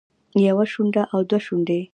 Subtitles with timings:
[0.47, 1.79] يوه شونډه او دوه شونډې